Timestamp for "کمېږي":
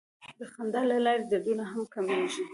1.93-2.43